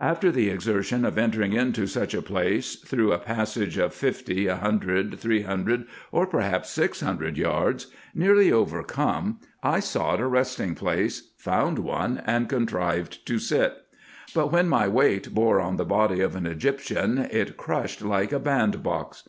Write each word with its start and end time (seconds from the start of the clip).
After 0.00 0.32
the 0.32 0.48
exertion 0.48 1.04
of 1.04 1.18
entering 1.18 1.52
into 1.52 1.86
such 1.86 2.14
a 2.14 2.22
place, 2.22 2.74
through 2.76 3.12
a 3.12 3.18
passage 3.18 3.76
of 3.76 3.92
fifty, 3.92 4.46
a 4.46 4.56
hundred, 4.56 5.20
three 5.20 5.42
hundred, 5.42 5.84
or 6.10 6.26
per 6.26 6.40
haps 6.40 6.70
six 6.70 7.02
hundred 7.02 7.36
yards, 7.36 7.88
nearly 8.14 8.50
overcome, 8.50 9.40
I 9.62 9.80
sought 9.80 10.20
a 10.20 10.26
resting 10.26 10.74
place, 10.74 11.32
found 11.36 11.80
one, 11.80 12.22
and 12.24 12.48
contrived 12.48 13.26
to 13.26 13.38
sit; 13.38 13.74
but 14.34 14.50
when 14.50 14.70
my 14.70 14.88
weight 14.88 15.34
bore 15.34 15.60
on 15.60 15.76
the 15.76 15.84
body 15.84 16.20
of 16.20 16.34
an 16.34 16.46
Egyptian, 16.46 17.18
it 17.30 17.58
crushed 17.58 18.00
it 18.00 18.06
like 18.06 18.32
a 18.32 18.38
band 18.40 18.82
box. 18.82 19.22